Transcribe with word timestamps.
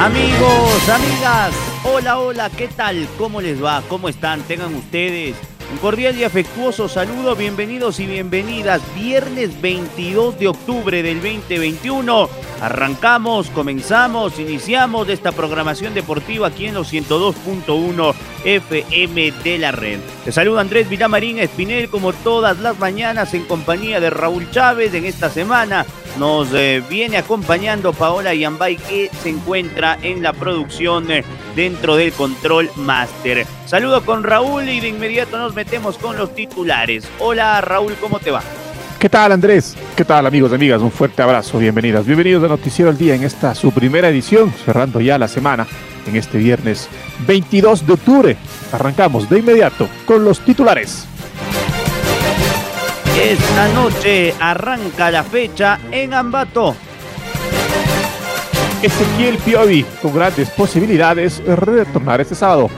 Amigos, 0.00 0.88
amigas, 0.88 1.52
hola, 1.84 2.18
hola, 2.18 2.48
¿qué 2.48 2.68
tal? 2.68 3.06
¿Cómo 3.18 3.42
les 3.42 3.62
va? 3.62 3.82
¿Cómo 3.86 4.08
están? 4.08 4.40
Tengan 4.44 4.74
ustedes 4.74 5.36
un 5.70 5.78
cordial 5.78 6.16
y 6.16 6.24
afectuoso 6.24 6.88
saludo, 6.88 7.36
bienvenidos 7.36 8.00
y 8.00 8.06
bienvenidas. 8.06 8.82
Viernes 8.94 9.60
22 9.60 10.36
de 10.38 10.48
octubre 10.48 11.00
del 11.00 11.22
2021. 11.22 12.28
Arrancamos, 12.60 13.50
comenzamos, 13.50 14.40
iniciamos 14.40 15.08
esta 15.08 15.30
programación 15.30 15.94
deportiva 15.94 16.48
aquí 16.48 16.66
en 16.66 16.74
los 16.74 16.92
102.1 16.92 18.14
FM 18.44 19.32
de 19.44 19.58
la 19.58 19.70
red. 19.70 20.00
Te 20.24 20.32
saluda 20.32 20.60
Andrés 20.60 20.88
Villamarín 20.88 21.38
Espinel 21.38 21.88
como 21.88 22.12
todas 22.12 22.58
las 22.58 22.76
mañanas 22.80 23.32
en 23.34 23.44
compañía 23.44 24.00
de 24.00 24.10
Raúl 24.10 24.50
Chávez 24.50 24.92
en 24.94 25.04
esta 25.04 25.30
semana. 25.30 25.86
Nos 26.20 26.52
eh, 26.52 26.82
viene 26.86 27.16
acompañando 27.16 27.94
Paola 27.94 28.34
Yambay 28.34 28.76
que 28.76 29.10
se 29.22 29.30
encuentra 29.30 29.96
en 30.02 30.22
la 30.22 30.34
producción 30.34 31.10
eh, 31.10 31.24
dentro 31.56 31.96
del 31.96 32.12
control 32.12 32.70
master. 32.76 33.46
Saludo 33.64 34.04
con 34.04 34.22
Raúl 34.22 34.68
y 34.68 34.80
de 34.80 34.88
inmediato 34.88 35.38
nos 35.38 35.54
metemos 35.54 35.96
con 35.96 36.18
los 36.18 36.34
titulares. 36.34 37.08
Hola 37.20 37.62
Raúl, 37.62 37.94
¿cómo 37.98 38.18
te 38.18 38.30
va? 38.30 38.42
¿Qué 38.98 39.08
tal 39.08 39.32
Andrés? 39.32 39.74
¿Qué 39.96 40.04
tal 40.04 40.26
amigos 40.26 40.52
y 40.52 40.56
amigas? 40.56 40.82
Un 40.82 40.92
fuerte 40.92 41.22
abrazo, 41.22 41.58
bienvenidas. 41.58 42.04
Bienvenidos 42.04 42.44
a 42.44 42.48
Noticiero 42.48 42.90
al 42.90 42.98
Día 42.98 43.14
en 43.14 43.24
esta 43.24 43.54
su 43.54 43.72
primera 43.72 44.10
edición, 44.10 44.52
cerrando 44.62 45.00
ya 45.00 45.16
la 45.16 45.26
semana 45.26 45.66
en 46.06 46.16
este 46.16 46.36
viernes 46.36 46.90
22 47.26 47.86
de 47.86 47.92
octubre. 47.94 48.36
Arrancamos 48.72 49.26
de 49.30 49.38
inmediato 49.38 49.88
con 50.04 50.22
los 50.22 50.40
titulares. 50.40 51.06
Esta 53.20 53.68
noche 53.74 54.32
arranca 54.40 55.10
la 55.10 55.22
fecha 55.22 55.78
en 55.92 56.14
Ambato. 56.14 56.74
Ezequiel 58.82 59.36
Piovi 59.36 59.84
con 60.00 60.14
grandes 60.14 60.48
posibilidades 60.48 61.44
de 61.44 61.54
retornar 61.54 62.22
este 62.22 62.34
sábado. 62.34 62.70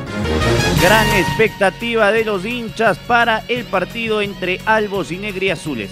Gran 0.83 1.07
expectativa 1.11 2.11
de 2.11 2.25
los 2.25 2.45
hinchas 2.45 2.99
para 2.99 3.45
el 3.47 3.65
partido 3.67 4.21
entre 4.21 4.61
Albos 4.67 5.13
y 5.13 5.19
Negri 5.19 5.51
Azules. 5.51 5.91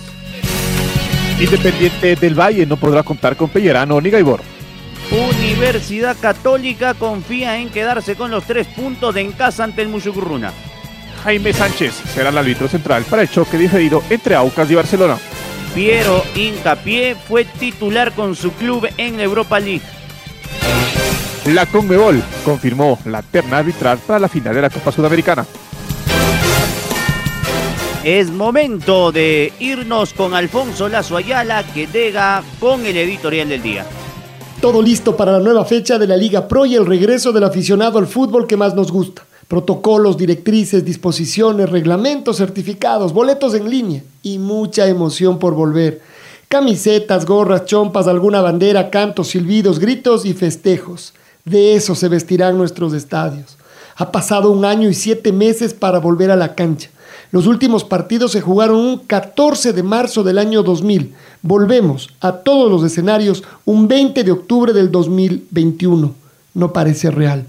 Independiente 1.39 2.17
del 2.17 2.34
Valle 2.34 2.67
no 2.67 2.77
podrá 2.77 3.05
contar 3.05 3.37
con 3.37 3.51
Pellerano 3.51 4.01
ni 4.01 4.11
Gaibor. 4.11 4.41
Universidad 5.12 6.17
Católica 6.21 6.94
confía 6.94 7.59
en 7.59 7.71
quedarse 7.71 8.17
con 8.17 8.32
los 8.32 8.43
tres 8.43 8.67
puntos 8.67 9.15
en 9.15 9.31
casa 9.31 9.62
ante 9.62 9.82
el 9.82 9.88
Muchucurruna. 9.88 10.53
Jaime 11.25 11.53
Sánchez 11.53 11.94
será 12.14 12.31
el 12.31 12.38
árbitro 12.38 12.69
central 12.69 13.04
para 13.08 13.22
el 13.22 13.31
choque 13.31 13.58
diferido 13.58 14.03
entre 14.08 14.34
Aucas 14.34 14.70
y 14.70 14.75
Barcelona. 14.75 15.19
Piero 15.75 16.25
Incapié 16.34 17.14
fue 17.14 17.44
titular 17.44 18.12
con 18.12 18.34
su 18.34 18.53
club 18.53 18.88
en 18.97 19.16
la 19.16 19.22
Europa 19.22 19.60
League. 19.60 19.82
La 21.47 21.66
Conmebol 21.66 22.22
confirmó 22.44 22.98
la 23.04 23.22
terna 23.22 23.58
arbitral 23.58 23.98
para 23.98 24.19
la 24.19 24.28
final 24.28 24.54
de 24.54 24.62
la 24.62 24.70
Copa 24.70 24.92
Sudamericana. 24.92 25.47
Es 28.02 28.31
momento 28.31 29.12
de 29.12 29.52
irnos 29.58 30.14
con 30.14 30.34
Alfonso 30.34 30.88
Lazo 30.88 31.16
Ayala 31.16 31.64
que 31.64 31.87
llega 31.87 32.42
con 32.58 32.87
el 32.87 32.97
editorial 32.97 33.48
del 33.48 33.62
día. 33.62 33.87
Todo 34.60 34.82
listo 34.82 35.16
para 35.16 35.32
la 35.32 35.41
nueva 35.41 35.64
fecha 35.64 35.98
de 35.98 36.06
la 36.06 36.16
Liga 36.16 36.48
Pro 36.48 36.66
y 36.66 36.76
el 36.76 36.87
regreso 36.87 37.32
del 37.32 37.44
aficionado 37.44 37.98
al 37.98 38.06
fútbol 38.06 38.47
que 38.47 38.56
más 38.56 38.75
nos 38.75 38.91
gusta. 38.91 39.22
Protocolos, 39.50 40.16
directrices, 40.16 40.84
disposiciones, 40.84 41.71
reglamentos, 41.71 42.37
certificados, 42.37 43.12
boletos 43.12 43.53
en 43.55 43.69
línea 43.69 44.05
y 44.22 44.38
mucha 44.38 44.87
emoción 44.87 45.41
por 45.41 45.55
volver. 45.55 46.03
Camisetas, 46.47 47.27
gorras, 47.27 47.65
chompas, 47.65 48.06
alguna 48.06 48.43
bandera, 48.43 48.91
cantos, 48.91 49.27
silbidos, 49.31 49.81
gritos 49.81 50.25
y 50.25 50.34
festejos. 50.34 51.15
De 51.44 51.75
eso 51.75 51.97
se 51.97 52.06
vestirán 52.06 52.59
nuestros 52.59 52.93
estadios. 52.93 53.56
Ha 53.97 54.12
pasado 54.12 54.53
un 54.53 54.65
año 54.65 54.88
y 54.88 54.94
siete 54.94 55.33
meses 55.33 55.75
para 55.75 55.99
volver 55.99 56.31
a 56.31 56.37
la 56.37 56.55
cancha. 56.55 56.88
Los 57.32 57.49
últimos 57.49 57.82
partidos 57.82 58.31
se 58.31 58.41
jugaron 58.41 58.77
un 58.77 58.99
14 58.99 59.72
de 59.72 59.82
marzo 59.82 60.22
del 60.22 60.38
año 60.38 60.62
2000. 60.62 61.12
Volvemos 61.43 62.11
a 62.21 62.31
todos 62.31 62.71
los 62.71 62.84
escenarios 62.84 63.43
un 63.65 63.88
20 63.88 64.22
de 64.22 64.31
octubre 64.31 64.72
del 64.72 64.93
2021. 64.93 66.15
No 66.55 66.72
parece 66.72 67.11
real. 67.11 67.47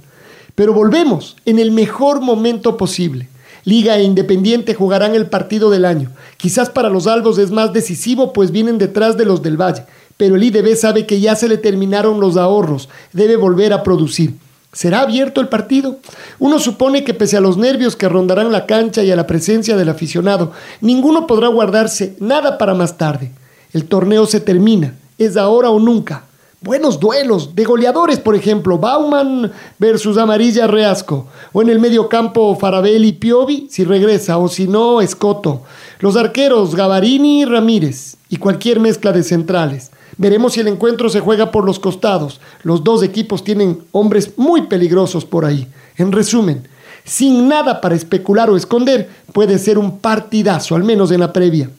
Pero 0.56 0.74
volvemos 0.74 1.36
en 1.46 1.60
el 1.60 1.72
mejor 1.72 2.22
momento 2.22 2.78
posible. 2.78 3.30
Liga 3.64 3.98
e 3.98 4.04
Independiente 4.04 4.74
jugarán 4.74 5.16
el 5.16 5.28
partido 5.28 5.70
del 5.70 5.86
año. 5.86 6.12
Quizás 6.38 6.70
para 6.70 6.90
los 6.90 7.08
albos 7.08 7.38
es 7.38 7.52
más 7.52 7.74
decisivo, 7.74 8.34
pues 8.34 8.52
vienen 8.52 8.78
detrás 8.78 9.18
de 9.18 9.26
los 9.26 9.42
del 9.42 9.58
Valle 9.58 9.84
pero 10.22 10.36
el 10.36 10.44
IDB 10.44 10.76
sabe 10.76 11.08
que 11.08 11.20
ya 11.20 11.36
se 11.36 11.50
le 11.50 11.58
terminaron 11.58 12.20
los 12.20 12.38
ahorros, 12.38 12.90
debe 13.12 13.38
volver 13.38 13.74
a 13.74 13.82
producir. 13.82 14.36
¿Será 14.72 15.02
abierto 15.02 15.42
el 15.42 15.48
partido? 15.48 15.98
Uno 16.38 16.60
supone 16.60 17.04
que 17.04 17.16
pese 17.16 17.38
a 17.38 17.42
los 17.42 17.58
nervios 17.58 17.96
que 17.96 18.08
rondarán 18.08 18.52
la 18.52 18.68
cancha 18.68 19.04
y 19.04 19.10
a 19.10 19.16
la 19.16 19.26
presencia 19.26 19.76
del 19.76 19.90
aficionado, 19.90 20.52
ninguno 20.80 21.26
podrá 21.26 21.48
guardarse 21.48 22.16
nada 22.20 22.60
para 22.60 22.76
más 22.76 23.00
tarde. 23.00 23.32
El 23.74 23.86
torneo 23.86 24.28
se 24.28 24.40
termina, 24.40 24.94
es 25.18 25.38
ahora 25.38 25.72
o 25.72 25.80
nunca. 25.80 26.26
Buenos 26.64 27.00
duelos, 27.00 27.56
de 27.56 27.64
goleadores, 27.64 28.20
por 28.20 28.36
ejemplo, 28.36 28.78
Bauman 28.78 29.52
versus 29.80 30.16
Amarilla 30.20 30.68
Reasco, 30.68 31.26
o 31.54 31.64
en 31.64 31.70
el 31.70 31.80
medio 31.80 32.08
campo 32.08 32.56
Farabelli 32.56 33.14
Piovi, 33.14 33.66
si 33.68 33.84
regresa, 33.84 34.38
o 34.38 34.48
si 34.48 34.68
no, 34.68 35.02
Escoto. 35.02 35.64
Los 36.02 36.16
arqueros 36.16 36.76
Gavarini 36.76 37.42
y 37.42 37.46
Ramírez, 37.46 38.18
y 38.30 38.38
cualquier 38.38 38.80
mezcla 38.80 39.12
de 39.12 39.24
centrales. 39.24 39.90
Veremos 40.18 40.54
si 40.54 40.60
el 40.60 40.68
encuentro 40.68 41.10
se 41.10 41.20
juega 41.20 41.50
por 41.50 41.66
los 41.66 41.80
costados. 41.80 42.40
Los 42.62 42.84
dos 42.84 43.02
equipos 43.02 43.44
tienen 43.44 43.80
hombres 43.92 44.34
muy 44.38 44.68
peligrosos 44.68 45.26
por 45.26 45.46
ahí. 45.46 45.68
En 45.98 46.12
resumen, 46.12 46.68
sin 47.04 47.48
nada 47.48 47.82
para 47.82 47.96
especular 47.96 48.52
o 48.52 48.56
esconder, 48.56 49.10
puede 49.34 49.58
ser 49.58 49.80
un 49.80 49.98
partidazo, 49.98 50.76
al 50.76 50.84
menos 50.84 51.10
en 51.10 51.22
la 51.22 51.34
previa. 51.34 51.72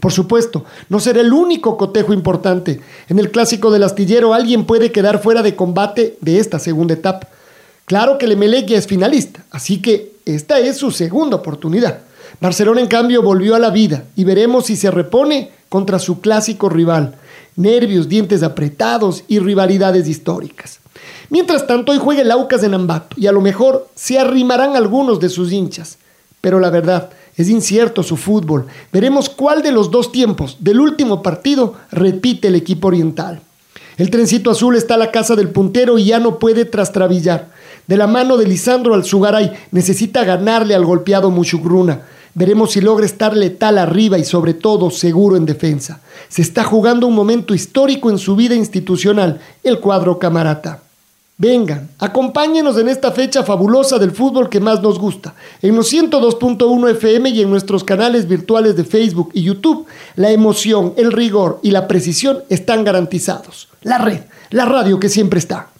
Por 0.00 0.12
supuesto, 0.12 0.64
no 0.88 0.98
será 0.98 1.20
el 1.20 1.32
único 1.32 1.76
cotejo 1.76 2.12
importante. 2.12 2.80
En 3.08 3.18
el 3.18 3.30
clásico 3.30 3.70
del 3.70 3.84
astillero 3.84 4.34
alguien 4.34 4.64
puede 4.64 4.90
quedar 4.92 5.22
fuera 5.22 5.42
de 5.42 5.54
combate 5.54 6.16
de 6.20 6.38
esta 6.38 6.58
segunda 6.58 6.94
etapa. 6.94 7.28
Claro 7.84 8.18
que 8.18 8.26
el 8.26 8.32
Emelec 8.32 8.66
ya 8.66 8.78
es 8.78 8.86
finalista, 8.86 9.44
así 9.50 9.82
que 9.82 10.12
esta 10.24 10.58
es 10.58 10.76
su 10.78 10.90
segunda 10.90 11.36
oportunidad. 11.36 12.00
Barcelona 12.40 12.80
en 12.80 12.86
cambio 12.86 13.22
volvió 13.22 13.54
a 13.54 13.58
la 13.58 13.70
vida 13.70 14.04
y 14.16 14.24
veremos 14.24 14.66
si 14.66 14.76
se 14.76 14.90
repone 14.90 15.50
contra 15.68 15.98
su 15.98 16.20
clásico 16.20 16.68
rival 16.68 17.16
nervios, 17.56 18.08
dientes 18.08 18.42
apretados 18.42 19.24
y 19.28 19.38
rivalidades 19.38 20.08
históricas. 20.08 20.80
Mientras 21.28 21.66
tanto, 21.66 21.92
hoy 21.92 21.98
juega 21.98 22.22
el 22.22 22.30
Aucas 22.30 22.62
en 22.62 22.74
Ambato 22.74 23.16
y 23.18 23.26
a 23.26 23.32
lo 23.32 23.40
mejor 23.40 23.88
se 23.94 24.18
arrimarán 24.18 24.76
algunos 24.76 25.20
de 25.20 25.28
sus 25.28 25.52
hinchas. 25.52 25.98
Pero 26.40 26.58
la 26.58 26.70
verdad, 26.70 27.10
es 27.36 27.48
incierto 27.48 28.02
su 28.02 28.16
fútbol. 28.16 28.66
Veremos 28.92 29.28
cuál 29.28 29.62
de 29.62 29.72
los 29.72 29.90
dos 29.90 30.12
tiempos 30.12 30.56
del 30.60 30.80
último 30.80 31.22
partido 31.22 31.74
repite 31.90 32.48
el 32.48 32.54
equipo 32.54 32.88
oriental. 32.88 33.40
El 33.96 34.10
trencito 34.10 34.50
azul 34.50 34.76
está 34.76 34.94
a 34.94 34.98
la 34.98 35.10
casa 35.10 35.36
del 35.36 35.50
puntero 35.50 35.98
y 35.98 36.04
ya 36.06 36.18
no 36.18 36.38
puede 36.38 36.64
trastrabillar. 36.64 37.50
De 37.86 37.96
la 37.96 38.06
mano 38.06 38.36
de 38.36 38.46
Lisandro 38.46 38.94
Alzugaray 38.94 39.52
necesita 39.72 40.24
ganarle 40.24 40.74
al 40.74 40.84
golpeado 40.84 41.30
Mushugruna. 41.30 42.02
Veremos 42.34 42.72
si 42.72 42.80
logra 42.80 43.04
estar 43.04 43.36
letal 43.36 43.76
arriba 43.76 44.16
y 44.16 44.24
sobre 44.24 44.54
todo 44.54 44.90
seguro 44.90 45.36
en 45.36 45.44
defensa. 45.44 46.00
Se 46.28 46.42
está 46.42 46.64
jugando 46.64 47.06
un 47.06 47.14
momento 47.14 47.54
histórico 47.54 48.08
en 48.08 48.18
su 48.18 48.36
vida 48.36 48.54
institucional, 48.54 49.40
el 49.64 49.80
cuadro 49.80 50.18
camarata. 50.18 50.82
Vengan, 51.40 51.88
acompáñenos 51.98 52.76
en 52.76 52.90
esta 52.90 53.12
fecha 53.12 53.42
fabulosa 53.42 53.98
del 53.98 54.10
fútbol 54.10 54.50
que 54.50 54.60
más 54.60 54.82
nos 54.82 54.98
gusta. 54.98 55.34
En 55.62 55.74
los 55.74 55.90
102.1 55.90 56.90
FM 56.90 57.30
y 57.30 57.40
en 57.40 57.48
nuestros 57.48 57.82
canales 57.82 58.28
virtuales 58.28 58.76
de 58.76 58.84
Facebook 58.84 59.30
y 59.32 59.44
YouTube, 59.44 59.86
la 60.16 60.32
emoción, 60.32 60.92
el 60.98 61.10
rigor 61.10 61.58
y 61.62 61.70
la 61.70 61.88
precisión 61.88 62.40
están 62.50 62.84
garantizados. 62.84 63.68
La 63.80 63.96
red, 63.96 64.20
la 64.50 64.66
radio 64.66 65.00
que 65.00 65.08
siempre 65.08 65.38
está. 65.38 65.70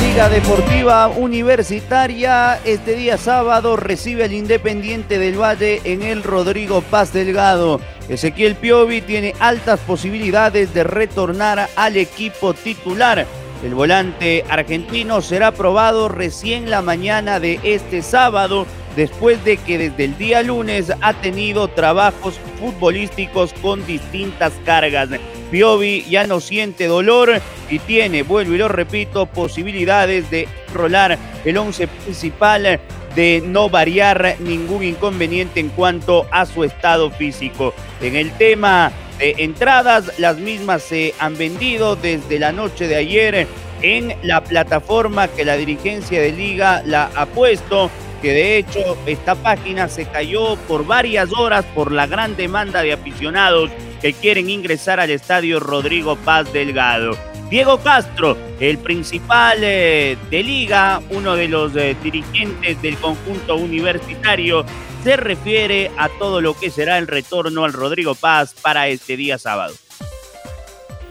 Liga 0.00 0.30
Deportiva 0.30 1.08
Universitaria 1.08 2.58
este 2.64 2.94
día 2.94 3.18
sábado 3.18 3.76
recibe 3.76 4.24
al 4.24 4.32
Independiente 4.32 5.18
del 5.18 5.38
Valle 5.38 5.82
en 5.84 6.02
el 6.02 6.22
Rodrigo 6.22 6.80
Paz 6.80 7.12
Delgado. 7.12 7.80
Ezequiel 8.08 8.56
Piovi 8.56 9.02
tiene 9.02 9.34
altas 9.40 9.78
posibilidades 9.80 10.72
de 10.72 10.84
retornar 10.84 11.68
al 11.76 11.96
equipo 11.98 12.54
titular. 12.54 13.26
El 13.62 13.74
volante 13.74 14.44
argentino 14.48 15.20
será 15.20 15.52
probado 15.52 16.08
recién 16.08 16.70
la 16.70 16.80
mañana 16.80 17.38
de 17.38 17.60
este 17.62 18.00
sábado, 18.00 18.66
después 18.96 19.44
de 19.44 19.58
que 19.58 19.76
desde 19.76 20.04
el 20.04 20.16
día 20.16 20.42
lunes 20.42 20.92
ha 21.02 21.12
tenido 21.12 21.68
trabajos 21.68 22.40
futbolísticos 22.58 23.52
con 23.60 23.86
distintas 23.86 24.54
cargas. 24.64 25.10
Piovi 25.50 26.04
ya 26.08 26.26
no 26.26 26.40
siente 26.40 26.86
dolor 26.86 27.40
y 27.68 27.78
tiene, 27.80 28.22
vuelvo 28.22 28.54
y 28.54 28.58
lo 28.58 28.68
repito, 28.68 29.26
posibilidades 29.26 30.30
de 30.30 30.48
rolar 30.72 31.18
el 31.44 31.56
once 31.58 31.88
principal 31.88 32.80
de 33.14 33.42
no 33.44 33.68
variar 33.68 34.36
ningún 34.38 34.84
inconveniente 34.84 35.60
en 35.60 35.68
cuanto 35.70 36.26
a 36.30 36.46
su 36.46 36.64
estado 36.64 37.10
físico. 37.10 37.74
En 38.00 38.16
el 38.16 38.30
tema 38.32 38.92
de 39.18 39.34
entradas, 39.38 40.18
las 40.18 40.38
mismas 40.38 40.82
se 40.82 41.14
han 41.18 41.36
vendido 41.36 41.96
desde 41.96 42.38
la 42.38 42.52
noche 42.52 42.86
de 42.86 42.96
ayer 42.96 43.46
en 43.82 44.14
la 44.22 44.42
plataforma 44.44 45.28
que 45.28 45.44
la 45.44 45.56
dirigencia 45.56 46.20
de 46.20 46.32
liga 46.32 46.82
la 46.84 47.10
ha 47.16 47.26
puesto 47.26 47.90
que 48.20 48.32
de 48.32 48.58
hecho 48.58 48.96
esta 49.06 49.34
página 49.34 49.88
se 49.88 50.06
cayó 50.06 50.56
por 50.68 50.86
varias 50.86 51.32
horas 51.32 51.64
por 51.74 51.92
la 51.92 52.06
gran 52.06 52.36
demanda 52.36 52.82
de 52.82 52.92
aficionados 52.92 53.70
que 54.00 54.12
quieren 54.12 54.50
ingresar 54.50 55.00
al 55.00 55.10
estadio 55.10 55.60
Rodrigo 55.60 56.16
Paz 56.16 56.52
Delgado. 56.52 57.16
Diego 57.50 57.78
Castro, 57.80 58.36
el 58.60 58.78
principal 58.78 59.58
eh, 59.62 60.16
de 60.30 60.42
liga, 60.42 61.02
uno 61.10 61.34
de 61.34 61.48
los 61.48 61.74
eh, 61.74 61.96
dirigentes 62.00 62.80
del 62.80 62.96
conjunto 62.96 63.56
universitario, 63.56 64.64
se 65.02 65.16
refiere 65.16 65.90
a 65.96 66.08
todo 66.08 66.40
lo 66.40 66.54
que 66.54 66.70
será 66.70 66.98
el 66.98 67.08
retorno 67.08 67.64
al 67.64 67.72
Rodrigo 67.72 68.14
Paz 68.14 68.54
para 68.54 68.88
este 68.88 69.16
día 69.16 69.38
sábado 69.38 69.74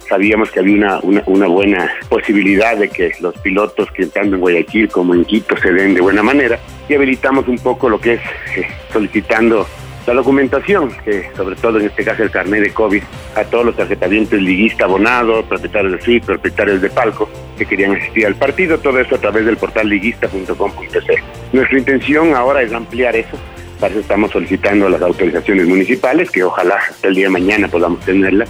sabíamos 0.08 0.50
que 0.50 0.60
había 0.60 1.00
una, 1.04 1.24
una, 1.28 1.48
buena 1.48 1.88
posibilidad 2.10 2.76
de 2.76 2.90
que 2.90 3.12
los 3.22 3.38
pilotos 3.42 3.92
que 3.92 4.08
tanto 4.08 4.38
en 4.38 4.42
Guayaquil 4.42 4.90
como 4.90 5.14
en 5.14 5.24
Quito 5.24 5.56
se 5.58 5.72
den 5.72 5.94
de 5.94 6.02
buena 6.02 6.24
manera 6.24 6.60
y 6.90 6.96
habilitamos 6.96 7.48
un 7.48 7.60
poco 7.60 7.88
lo 7.88 8.02
que 8.02 8.14
es 8.14 8.22
eh, 8.58 8.68
solicitando 8.92 9.66
la 10.08 10.16
documentación, 10.16 10.92
que 11.06 11.30
sobre 11.38 11.56
todo 11.56 11.80
en 11.80 11.86
este 11.86 12.04
caso 12.04 12.24
el 12.24 12.32
carnet 12.32 12.64
de 12.64 12.74
COVID, 12.74 13.04
a 13.36 13.44
todos 13.44 13.64
los 13.64 13.76
tarjetavientes 13.76 14.42
liguista 14.42 14.86
abonado, 14.86 15.44
propietarios 15.44 15.94
de 15.94 16.02
suite, 16.02 16.26
propietarios 16.26 16.82
de 16.82 16.90
palco, 16.90 17.30
que 17.58 17.66
querían 17.66 17.96
asistir 17.96 18.26
al 18.26 18.34
partido, 18.34 18.80
todo 18.80 19.00
eso 19.00 19.16
a 19.16 19.18
través 19.20 19.46
del 19.46 19.58
portal 19.58 19.88
liguista.com.c. 19.88 21.24
Nuestra 21.54 21.78
intención 21.78 22.34
ahora 22.34 22.64
es 22.64 22.74
ampliar 22.74 23.16
eso, 23.16 23.38
para 23.80 23.92
eso 23.92 24.00
estamos 24.00 24.32
solicitando 24.32 24.90
las 24.90 25.02
autorizaciones 25.02 25.68
municipales, 25.68 26.32
que 26.32 26.44
ojalá 26.44 26.78
hasta 26.78 27.08
el 27.08 27.14
día 27.14 27.26
de 27.26 27.32
mañana 27.32 27.68
podamos 27.68 28.00
tenerlas, 28.00 28.50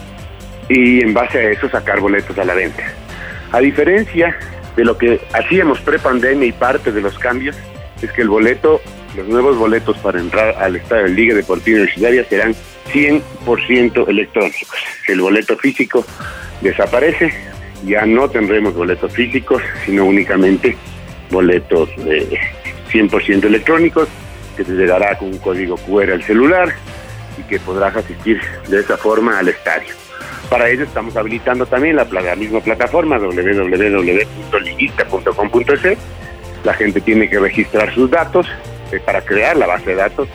y 0.69 1.01
en 1.01 1.13
base 1.13 1.39
a 1.39 1.51
eso 1.51 1.67
sacar 1.69 1.99
boletos 1.99 2.37
a 2.37 2.45
la 2.45 2.53
venta. 2.53 2.83
A 3.51 3.59
diferencia 3.59 4.37
de 4.77 4.85
lo 4.85 4.97
que 4.97 5.19
hacíamos 5.33 5.81
pre-pandemia 5.81 6.47
y 6.47 6.51
parte 6.53 6.93
de 6.93 7.01
los 7.01 7.19
cambios, 7.19 7.57
es 8.01 8.11
que 8.11 8.21
el 8.21 8.29
boleto 8.29 8.81
los 9.15 9.27
nuevos 9.27 9.57
boletos 9.57 9.97
para 9.97 10.19
entrar 10.19 10.55
al 10.57 10.75
estadio 10.75 11.05
de 11.05 11.09
Liga 11.09 11.33
Deportiva 11.35 11.79
Universitaria 11.79 12.23
serán 12.25 12.53
100% 12.91 14.07
electrónicos. 14.07 14.77
El 15.07 15.21
boleto 15.21 15.57
físico 15.57 16.05
desaparece, 16.61 17.33
ya 17.85 18.05
no 18.05 18.29
tendremos 18.29 18.75
boletos 18.75 19.11
físicos, 19.11 19.63
sino 19.85 20.05
únicamente 20.05 20.77
boletos 21.31 21.89
de 21.97 22.39
100% 22.91 23.45
electrónicos, 23.45 24.07
que 24.55 24.63
te 24.63 24.73
llegará 24.73 25.17
con 25.17 25.29
un 25.29 25.39
código 25.39 25.75
QR 25.77 26.11
al 26.11 26.21
celular 26.23 26.71
y 27.37 27.41
que 27.43 27.59
podrás 27.59 27.95
asistir 27.95 28.41
de 28.67 28.79
esa 28.79 28.97
forma 28.97 29.37
al 29.39 29.49
estadio. 29.49 29.95
Para 30.49 30.69
ello 30.69 30.83
estamos 30.83 31.15
habilitando 31.15 31.65
también 31.65 31.95
la, 31.95 32.03
la 32.05 32.35
misma 32.35 32.59
plataforma 32.59 33.17
www.liguista.com.es. 33.17 35.97
La 36.63 36.73
gente 36.73 37.01
tiene 37.01 37.29
que 37.29 37.39
registrar 37.39 37.93
sus 37.93 38.09
datos, 38.09 38.47
este, 38.85 38.99
para 38.99 39.21
crear 39.21 39.55
la 39.55 39.67
base 39.67 39.91
de 39.91 39.95
datos, 39.95 40.27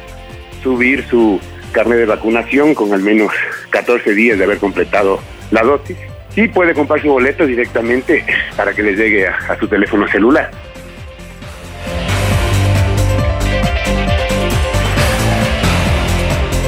subir 0.63 1.05
su 1.09 1.41
carnet 1.73 1.99
de 1.99 2.07
vacunación 2.07 2.75
con 2.75 2.93
al 2.93 3.01
menos 3.01 3.33
14 3.71 4.15
días 4.15 4.39
de 4.39 4.45
haber 4.45 4.59
completado 4.59 5.19
la 5.51 5.63
dosis 5.63 5.97
y 6.37 6.49
puede 6.49 6.73
comprar 6.73 7.03
su 7.03 7.09
boleto 7.09 7.47
directamente 7.47 8.25
para 8.57 8.73
que 8.73 8.83
le 8.83 8.95
llegue 8.95 9.27
a, 9.27 9.59
su 9.59 9.67
teléfono 9.69 10.07
celular. 10.09 10.51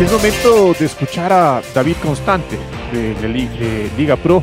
Es 0.00 0.12
momento 0.12 0.74
de 0.78 0.86
escuchar 0.86 1.32
a 1.32 1.62
David 1.74 1.96
Constante 2.02 2.58
de, 2.92 3.28
Liga 3.96 4.16
Pro 4.16 4.42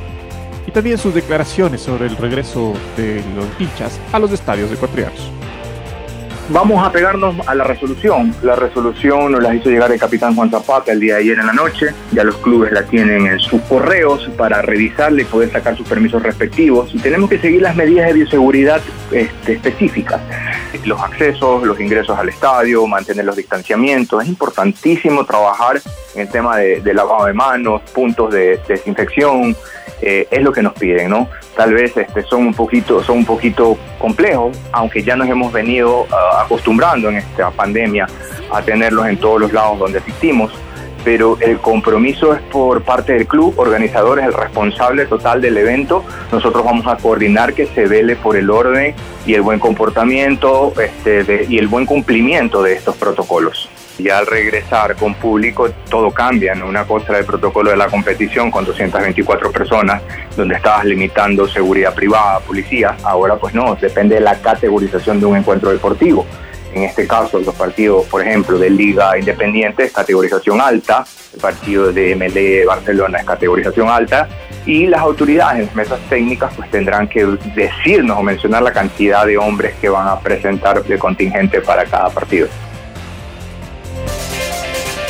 y 0.67 0.71
también 0.71 0.97
sus 0.97 1.13
declaraciones 1.13 1.81
sobre 1.81 2.07
el 2.07 2.17
regreso 2.17 2.73
de 2.97 3.23
los 3.35 3.45
hinchas 3.59 3.99
a 4.11 4.19
los 4.19 4.31
estadios 4.31 4.71
ecuatorianos. 4.71 5.31
Vamos 6.49 6.85
a 6.85 6.91
pegarnos 6.91 7.35
a 7.47 7.55
la 7.55 7.63
resolución. 7.63 8.35
La 8.43 8.55
resolución 8.55 9.31
nos 9.31 9.41
la 9.41 9.55
hizo 9.55 9.69
llegar 9.69 9.91
el 9.93 9.99
capitán 9.99 10.35
Juan 10.35 10.51
Zapata 10.51 10.91
el 10.91 10.99
día 10.99 11.15
de 11.15 11.21
ayer 11.21 11.39
en 11.39 11.47
la 11.47 11.53
noche. 11.53 11.93
Ya 12.11 12.25
los 12.25 12.35
clubes 12.37 12.73
la 12.73 12.83
tienen 12.83 13.25
en 13.27 13.39
sus 13.39 13.61
correos 13.61 14.29
para 14.37 14.61
revisarla 14.61 15.21
y 15.21 15.25
poder 15.25 15.51
sacar 15.53 15.77
sus 15.77 15.87
permisos 15.87 16.21
respectivos. 16.21 16.93
Y 16.93 16.99
tenemos 16.99 17.29
que 17.29 17.39
seguir 17.39 17.61
las 17.61 17.77
medidas 17.77 18.07
de 18.07 18.13
bioseguridad 18.13 18.81
este, 19.11 19.53
específicas. 19.53 20.19
Los 20.83 20.99
accesos, 21.01 21.63
los 21.63 21.79
ingresos 21.79 22.19
al 22.19 22.27
estadio, 22.27 22.85
mantener 22.87 23.23
los 23.23 23.37
distanciamientos. 23.37 24.21
Es 24.21 24.27
importantísimo 24.27 25.25
trabajar 25.25 25.81
en 26.13 26.21
el 26.23 26.29
tema 26.29 26.57
de, 26.57 26.93
lavado 26.93 27.25
de 27.25 27.33
manos, 27.33 27.81
puntos 27.93 28.33
de 28.33 28.59
desinfección. 28.67 29.55
Eh, 30.05 30.27
es 30.29 30.41
lo 30.41 30.51
que 30.51 30.61
nos 30.61 30.73
piden, 30.73 31.09
¿no? 31.09 31.29
tal 31.55 31.73
vez 31.73 31.95
este, 31.95 32.23
son, 32.23 32.47
un 32.47 32.53
poquito, 32.53 33.01
son 33.01 33.19
un 33.19 33.25
poquito 33.25 33.77
complejos, 33.97 34.57
aunque 34.73 35.01
ya 35.01 35.15
nos 35.15 35.29
hemos 35.29 35.53
venido 35.53 36.07
ah, 36.11 36.41
acostumbrando 36.43 37.07
en 37.07 37.15
esta 37.15 37.51
pandemia 37.51 38.07
a 38.51 38.61
tenerlos 38.61 39.07
en 39.07 39.15
todos 39.15 39.39
los 39.39 39.53
lados 39.53 39.79
donde 39.79 39.99
asistimos, 39.99 40.51
pero 41.05 41.37
el 41.39 41.57
compromiso 41.59 42.33
es 42.33 42.41
por 42.41 42.81
parte 42.81 43.13
del 43.13 43.27
club, 43.27 43.53
organizador 43.57 44.19
es 44.19 44.25
el 44.25 44.33
responsable 44.33 45.05
total 45.05 45.39
del 45.39 45.57
evento, 45.57 46.03
nosotros 46.33 46.65
vamos 46.65 46.85
a 46.87 46.97
coordinar 46.97 47.53
que 47.53 47.67
se 47.67 47.85
vele 47.85 48.17
por 48.17 48.35
el 48.35 48.49
orden 48.49 48.93
y 49.25 49.35
el 49.35 49.41
buen 49.41 49.59
comportamiento 49.59 50.73
este, 50.81 51.45
y 51.47 51.57
el 51.59 51.67
buen 51.67 51.85
cumplimiento 51.85 52.61
de 52.61 52.73
estos 52.73 52.97
protocolos. 52.97 53.69
Ya 53.99 54.17
al 54.17 54.25
regresar 54.25 54.95
con 54.95 55.13
público 55.13 55.69
todo 55.89 56.11
cambia, 56.11 56.55
¿no? 56.55 56.67
Una 56.67 56.85
cosa 56.85 57.09
era 57.09 57.19
el 57.19 57.25
protocolo 57.25 57.69
de 57.69 57.77
la 57.77 57.87
competición 57.87 58.49
con 58.49 58.65
224 58.65 59.51
personas, 59.51 60.01
donde 60.35 60.55
estabas 60.55 60.85
limitando 60.85 61.47
seguridad 61.47 61.93
privada, 61.93 62.39
policía, 62.39 62.95
ahora 63.03 63.35
pues 63.35 63.53
no, 63.53 63.75
depende 63.75 64.15
de 64.15 64.21
la 64.21 64.41
categorización 64.41 65.19
de 65.19 65.27
un 65.27 65.37
encuentro 65.37 65.71
deportivo. 65.71 66.25
En 66.73 66.83
este 66.83 67.07
caso, 67.07 67.39
los 67.39 67.53
partidos, 67.53 68.05
por 68.07 68.21
ejemplo, 68.21 68.57
de 68.57 68.69
Liga 68.71 69.15
Independiente 69.17 69.83
es 69.83 69.91
categorización 69.91 70.59
alta, 70.59 71.05
el 71.35 71.39
partido 71.39 71.93
de 71.93 72.15
MLE 72.15 72.65
Barcelona 72.65 73.19
es 73.19 73.25
categorización 73.25 73.89
alta, 73.89 74.27
y 74.65 74.87
las 74.87 75.01
autoridades, 75.01 75.73
mesas 75.75 75.99
técnicas, 76.09 76.51
pues 76.55 76.71
tendrán 76.71 77.07
que 77.07 77.25
decirnos 77.53 78.17
o 78.17 78.23
mencionar 78.23 78.63
la 78.63 78.71
cantidad 78.71 79.25
de 79.25 79.37
hombres 79.37 79.75
que 79.79 79.89
van 79.89 80.07
a 80.07 80.19
presentar 80.19 80.83
de 80.83 80.97
contingente 80.97 81.61
para 81.61 81.85
cada 81.85 82.09
partido. 82.09 82.47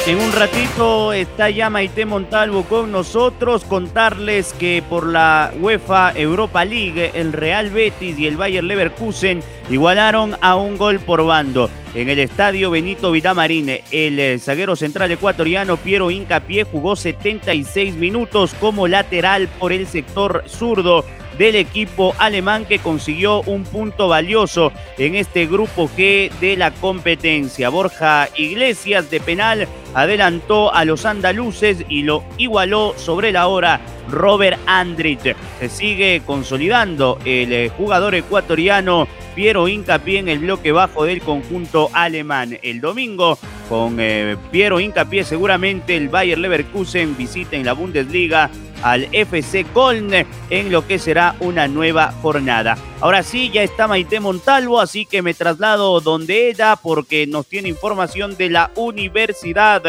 En 0.05 0.19
un 0.19 0.33
ratito 0.33 1.13
está 1.13 1.49
ya 1.49 1.69
Maite 1.69 2.05
Montalvo 2.05 2.63
con 2.63 2.91
nosotros. 2.91 3.63
Contarles 3.63 4.51
que 4.51 4.83
por 4.89 5.07
la 5.07 5.53
UEFA 5.57 6.11
Europa 6.13 6.65
League, 6.65 7.11
el 7.13 7.31
Real 7.31 7.69
Betis 7.69 8.19
y 8.19 8.27
el 8.27 8.35
Bayer 8.35 8.65
Leverkusen 8.65 9.41
igualaron 9.69 10.35
a 10.41 10.57
un 10.57 10.77
gol 10.77 10.99
por 10.99 11.25
bando. 11.25 11.69
En 11.95 12.09
el 12.09 12.19
estadio 12.19 12.69
Benito 12.69 13.11
Villamarín, 13.11 13.79
el 13.91 14.41
zaguero 14.41 14.75
central 14.75 15.09
ecuatoriano 15.11 15.77
Piero 15.77 16.11
Incapié 16.11 16.65
jugó 16.65 16.97
76 16.97 17.95
minutos 17.95 18.53
como 18.59 18.89
lateral 18.89 19.47
por 19.57 19.71
el 19.71 19.87
sector 19.87 20.43
zurdo 20.47 21.05
del 21.37 21.55
equipo 21.55 22.13
alemán 22.17 22.65
que 22.65 22.79
consiguió 22.79 23.41
un 23.41 23.63
punto 23.63 24.07
valioso 24.07 24.71
en 24.97 25.15
este 25.15 25.45
grupo 25.45 25.89
G 25.89 26.31
de 26.39 26.57
la 26.57 26.71
competencia. 26.71 27.69
Borja 27.69 28.29
Iglesias 28.35 29.09
de 29.09 29.19
penal 29.19 29.67
adelantó 29.93 30.73
a 30.73 30.85
los 30.85 31.05
andaluces 31.05 31.85
y 31.87 32.03
lo 32.03 32.23
igualó 32.37 32.93
sobre 32.97 33.31
la 33.31 33.47
hora 33.47 33.81
Robert 34.09 34.59
Andrich. 34.65 35.35
Se 35.59 35.69
sigue 35.69 36.21
consolidando 36.25 37.19
el 37.25 37.53
eh, 37.53 37.69
jugador 37.69 38.15
ecuatoriano 38.15 39.07
Piero 39.35 39.67
Hincapié 39.67 40.19
en 40.19 40.29
el 40.29 40.39
bloque 40.39 40.71
bajo 40.71 41.05
del 41.05 41.21
conjunto 41.21 41.89
alemán. 41.93 42.57
El 42.61 42.81
domingo, 42.81 43.37
con 43.69 43.97
eh, 43.99 44.37
Piero 44.51 44.79
Hincapié, 44.79 45.23
seguramente 45.23 45.95
el 45.95 46.09
Bayer 46.09 46.37
Leverkusen 46.37 47.17
visita 47.17 47.55
en 47.55 47.65
la 47.65 47.73
Bundesliga 47.73 48.49
al 48.83 49.07
FC 49.11 49.65
Köln 49.73 50.13
en 50.49 50.71
lo 50.71 50.85
que 50.85 50.99
será 50.99 51.35
una 51.39 51.67
nueva 51.67 52.13
jornada. 52.21 52.77
Ahora 53.01 53.23
sí, 53.23 53.49
ya 53.49 53.63
está 53.63 53.87
Maite 53.87 54.19
Montalvo, 54.19 54.79
así 54.79 55.05
que 55.05 55.21
me 55.21 55.33
traslado 55.33 55.99
donde 55.99 56.49
ella 56.49 56.75
porque 56.75 57.25
nos 57.27 57.47
tiene 57.47 57.69
información 57.69 58.37
de 58.37 58.49
la 58.49 58.71
Universidad 58.75 59.81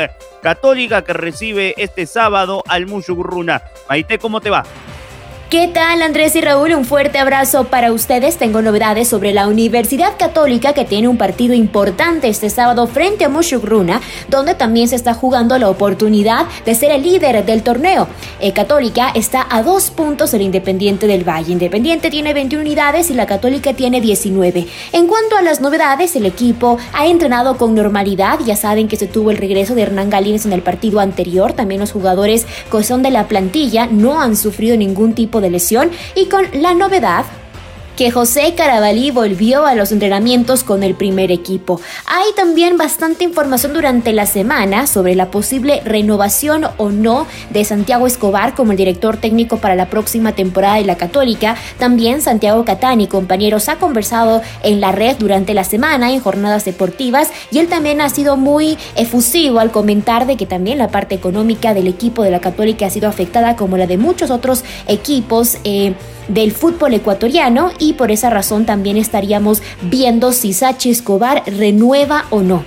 Católica 0.43 1.05
que 1.05 1.13
recibe 1.13 1.75
este 1.77 2.07
sábado 2.07 2.63
al 2.69 2.87
Mushugurruna. 2.87 3.63
Maite, 3.89 4.19
¿cómo 4.19 4.41
te 4.41 4.51
va? 4.51 4.65
¿Qué 5.51 5.69
tal 5.69 6.03
Andrés 6.03 6.35
y 6.35 6.41
Raúl? 6.41 6.75
Un 6.75 6.85
fuerte 6.85 7.19
abrazo 7.19 7.65
para 7.65 7.93
ustedes. 7.93 8.39
Tengo 8.39 8.61
novedades 8.61 9.09
sobre 9.09 9.33
la 9.33 9.47
Universidad 9.47 10.17
Católica 10.19 10.73
que 10.73 10.85
tiene 10.85 11.07
un 11.07 11.17
partido 11.17 11.55
importante 11.55 12.29
este 12.29 12.51
sábado 12.51 12.89
frente 12.89 13.25
a 13.25 13.29
Mushugruna, 13.29 14.01
donde 14.29 14.55
también 14.55 14.89
se 14.89 14.97
está 14.97 15.15
jugando 15.15 15.57
la 15.59 15.69
oportunidad 15.69 16.47
de 16.65 16.75
ser 16.75 16.91
el 16.91 17.03
líder 17.03 17.45
del 17.45 17.63
torneo. 17.63 18.09
Eh, 18.41 18.53
Católica 18.53 19.11
está 19.15 19.47
a 19.49 19.63
dos 19.63 19.91
puntos 19.91 20.33
del 20.33 20.43
Independiente 20.43 21.07
del 21.07 21.29
Valle. 21.29 21.53
Independiente 21.53 22.11
tiene 22.11 22.35
21 22.35 22.63
unidades 22.63 23.11
y 23.11 23.15
la 23.15 23.27
Católica 23.27 23.75
tiene 23.75 24.01
19. 24.01 24.67
En 24.93 25.07
cuanto 25.07 25.37
a 25.37 25.43
las 25.43 25.61
novedades, 25.61 26.17
el 26.17 26.27
equipo 26.27 26.79
ha 26.95 27.07
entrenado 27.07 27.59
con 27.59 27.75
normalidad. 27.75 28.41
Ya 28.45 28.57
saben 28.57 28.89
que 28.89 28.97
se 28.97 29.07
tuvo 29.07 29.31
el 29.31 29.37
regreso 29.37 29.77
de 29.77 29.83
Hernán 29.83 30.11
Galíndez 30.11 30.47
en 30.47 30.53
el 30.53 30.63
partido 30.63 30.99
anterior. 30.99 31.53
También 31.53 31.81
los 31.81 31.93
jugadores 31.93 32.47
que 32.73 32.83
son 32.83 33.03
de 33.03 33.11
la 33.11 33.29
plantilla 33.29 33.87
no 33.87 34.21
han 34.21 34.37
sufrido 34.37 34.77
ningún 34.77 35.13
tipo 35.15 35.34
de 35.41 35.50
lesión 35.50 35.91
y 36.14 36.26
con 36.26 36.47
la 36.53 36.75
novedad 36.75 37.25
que 37.97 38.11
José 38.11 38.55
Carabalí 38.57 39.11
volvió 39.11 39.67
a 39.67 39.75
los 39.75 39.93
entrenamientos 39.93 40.65
con 40.65 40.83
el 40.83 40.95
primer 40.95 41.31
equipo. 41.31 41.81
Hay 42.07 42.33
también 42.37 42.77
bastante 42.77 43.25
información 43.25 43.73
durante 43.73 44.13
la 44.13 44.27
semana 44.27 44.87
sobre 44.87 45.15
la 45.15 45.31
posible 45.31 45.81
renovación 45.85 46.67
o 46.77 46.91
no 46.91 47.27
de 47.51 47.65
Santiago 47.65 48.07
Escobar 48.07 48.55
como 48.55 48.73
el 48.73 48.79
director 48.79 49.17
técnico 49.17 49.59
para 49.59 49.75
la 49.75 49.91
próxima 49.91 50.33
temporada 50.33 50.77
de 50.77 50.85
la 50.85 50.97
Católica. 50.97 51.57
También 51.79 52.21
Santiago 52.21 52.65
Catani, 52.65 53.07
compañeros, 53.07 53.69
ha 53.69 53.77
conversado 53.77 54.43
en 54.63 54.81
la 54.81 54.93
red 54.93 55.17
durante 55.19 55.55
la 55.55 55.65
semana 55.65 56.13
en 56.13 56.21
jornadas 56.21 56.65
deportivas 56.65 57.31
y 57.51 57.59
él 57.59 57.69
también 57.69 58.01
ha 58.01 58.09
sido 58.09 58.37
muy 58.37 58.77
efusivo 58.97 59.61
al 59.61 59.71
comentar 59.71 60.27
de 60.27 60.37
que 60.37 60.47
también 60.47 60.79
la 60.79 60.89
parte 60.89 61.15
económica 61.15 61.75
del 61.75 61.87
equipo 61.87 62.23
de 62.23 62.31
la 62.31 62.41
Católica 62.41 62.87
ha 62.87 62.91
sido 62.91 63.09
afectada 63.09 63.57
como 63.57 63.77
la 63.77 63.87
de 63.87 63.99
muchos 63.99 64.31
otros 64.31 64.65
equipos. 64.87 65.59
Eh, 65.65 65.95
del 66.29 66.53
fútbol 66.53 66.95
ecuatoriano 66.95 67.71
y 67.79 67.84
por 67.93 68.11
esa 68.11 68.31
razón 68.31 68.67
también 68.67 68.97
estaríamos 68.97 69.62
viendo 69.83 70.33
si 70.33 70.53
Sachi 70.53 70.91
Escobar 70.91 71.43
renueva 71.47 72.25
o 72.31 72.43
no. 72.43 72.64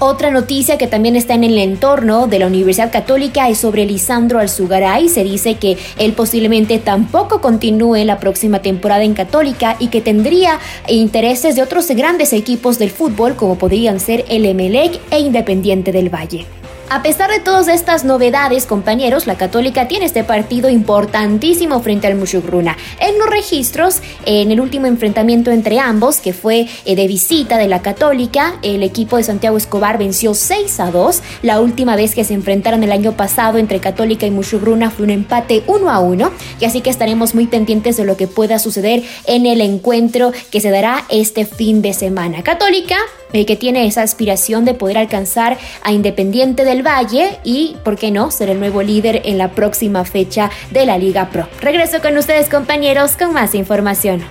Otra 0.00 0.30
noticia 0.30 0.78
que 0.78 0.86
también 0.86 1.16
está 1.16 1.34
en 1.34 1.42
el 1.42 1.58
entorno 1.58 2.28
de 2.28 2.38
la 2.38 2.46
Universidad 2.46 2.92
Católica 2.92 3.48
es 3.48 3.58
sobre 3.58 3.84
Lisandro 3.84 4.38
Alzugaray. 4.38 5.08
Se 5.08 5.24
dice 5.24 5.56
que 5.56 5.76
él 5.98 6.12
posiblemente 6.12 6.78
tampoco 6.78 7.40
continúe 7.40 8.04
la 8.04 8.20
próxima 8.20 8.62
temporada 8.62 9.02
en 9.02 9.14
Católica 9.14 9.74
y 9.80 9.88
que 9.88 10.00
tendría 10.00 10.60
intereses 10.86 11.56
de 11.56 11.62
otros 11.62 11.88
grandes 11.88 12.32
equipos 12.32 12.78
del 12.78 12.90
fútbol 12.90 13.34
como 13.34 13.58
podrían 13.58 13.98
ser 13.98 14.24
el 14.28 14.46
Emelec 14.46 15.00
e 15.10 15.18
Independiente 15.18 15.90
del 15.90 16.14
Valle. 16.14 16.46
A 16.90 17.02
pesar 17.02 17.30
de 17.30 17.38
todas 17.38 17.68
estas 17.68 18.04
novedades, 18.04 18.64
compañeros, 18.64 19.26
la 19.26 19.36
Católica 19.36 19.88
tiene 19.88 20.06
este 20.06 20.24
partido 20.24 20.70
importantísimo 20.70 21.80
frente 21.80 22.06
al 22.06 22.14
Mushugruna. 22.14 22.78
En 22.98 23.18
los 23.18 23.28
registros, 23.28 24.00
en 24.24 24.50
el 24.50 24.58
último 24.58 24.86
enfrentamiento 24.86 25.50
entre 25.50 25.80
ambos, 25.80 26.16
que 26.16 26.32
fue 26.32 26.66
eh, 26.86 26.96
de 26.96 27.06
visita 27.06 27.58
de 27.58 27.68
la 27.68 27.82
Católica, 27.82 28.54
el 28.62 28.82
equipo 28.82 29.18
de 29.18 29.22
Santiago 29.22 29.58
Escobar 29.58 29.98
venció 29.98 30.32
6 30.32 30.80
a 30.80 30.90
2. 30.90 31.22
La 31.42 31.60
última 31.60 31.94
vez 31.94 32.14
que 32.14 32.24
se 32.24 32.32
enfrentaron 32.32 32.82
el 32.82 32.92
año 32.92 33.12
pasado 33.12 33.58
entre 33.58 33.80
Católica 33.80 34.24
y 34.24 34.30
Mushugruna 34.30 34.90
fue 34.90 35.04
un 35.04 35.10
empate 35.10 35.64
1 35.66 35.90
a 35.90 35.98
1. 35.98 36.30
Y 36.58 36.64
así 36.64 36.80
que 36.80 36.88
estaremos 36.88 37.34
muy 37.34 37.48
pendientes 37.48 37.98
de 37.98 38.06
lo 38.06 38.16
que 38.16 38.28
pueda 38.28 38.58
suceder 38.58 39.02
en 39.26 39.44
el 39.44 39.60
encuentro 39.60 40.32
que 40.50 40.62
se 40.62 40.70
dará 40.70 41.04
este 41.10 41.44
fin 41.44 41.82
de 41.82 41.92
semana. 41.92 42.42
Católica, 42.42 42.96
eh, 43.34 43.44
que 43.44 43.56
tiene 43.56 43.86
esa 43.86 44.00
aspiración 44.00 44.64
de 44.64 44.72
poder 44.72 44.96
alcanzar 44.96 45.58
a 45.82 45.92
Independiente 45.92 46.64
del 46.64 46.77
Valle 46.82 47.38
y, 47.44 47.76
¿por 47.84 47.96
qué 47.96 48.10
no?, 48.10 48.30
ser 48.30 48.50
el 48.50 48.58
nuevo 48.58 48.82
líder 48.82 49.22
en 49.24 49.38
la 49.38 49.52
próxima 49.52 50.04
fecha 50.04 50.50
de 50.70 50.86
la 50.86 50.98
Liga 50.98 51.30
Pro. 51.30 51.48
Regreso 51.60 52.00
con 52.00 52.16
ustedes, 52.16 52.48
compañeros, 52.48 53.16
con 53.16 53.32
más 53.32 53.54
información. 53.54 54.22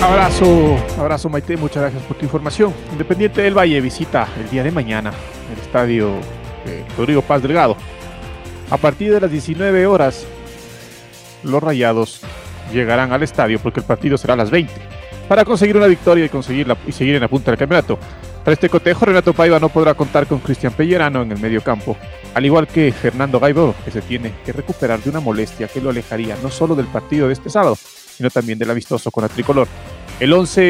Abrazo, 0.00 0.76
abrazo 0.98 1.28
Maite, 1.30 1.56
muchas 1.56 1.82
gracias 1.82 2.02
por 2.02 2.18
tu 2.18 2.24
información. 2.24 2.74
Independiente 2.92 3.40
del 3.40 3.56
Valle 3.56 3.80
visita 3.80 4.28
el 4.38 4.50
día 4.50 4.62
de 4.62 4.70
mañana 4.70 5.12
el 5.50 5.58
estadio 5.58 6.12
Rodrigo 6.98 7.22
Paz 7.22 7.42
Delgado. 7.42 7.76
A 8.70 8.76
partir 8.76 9.12
de 9.12 9.20
las 9.20 9.30
19 9.30 9.86
horas, 9.86 10.26
los 11.42 11.62
rayados 11.62 12.20
llegarán 12.72 13.12
al 13.12 13.22
estadio 13.22 13.58
porque 13.60 13.80
el 13.80 13.86
partido 13.86 14.18
será 14.18 14.34
a 14.34 14.36
las 14.36 14.50
20 14.50 14.72
para 15.28 15.44
conseguir 15.44 15.76
una 15.76 15.86
victoria 15.86 16.26
y, 16.26 16.28
conseguirla, 16.28 16.76
y 16.86 16.92
seguir 16.92 17.14
en 17.14 17.22
la 17.22 17.28
punta 17.28 17.50
del 17.50 17.58
campeonato. 17.58 17.98
Para 18.44 18.52
este 18.52 18.68
cotejo, 18.68 19.06
Renato 19.06 19.32
Paiva 19.32 19.58
no 19.58 19.70
podrá 19.70 19.94
contar 19.94 20.26
con 20.26 20.38
Cristian 20.38 20.74
Pellerano 20.74 21.22
en 21.22 21.32
el 21.32 21.40
medio 21.40 21.62
campo, 21.62 21.96
al 22.34 22.44
igual 22.44 22.66
que 22.66 22.92
Fernando 22.92 23.40
Gaibor, 23.40 23.74
que 23.82 23.90
se 23.90 24.02
tiene 24.02 24.34
que 24.44 24.52
recuperar 24.52 25.00
de 25.00 25.08
una 25.08 25.20
molestia 25.20 25.66
que 25.66 25.80
lo 25.80 25.88
alejaría 25.88 26.36
no 26.42 26.50
solo 26.50 26.74
del 26.74 26.86
partido 26.86 27.26
de 27.26 27.32
este 27.32 27.48
sábado, 27.48 27.74
sino 27.74 28.28
también 28.28 28.58
del 28.58 28.70
amistoso 28.70 29.10
con 29.10 29.22
la 29.22 29.30
tricolor. 29.30 29.66
El 30.20 30.30
11 30.30 30.60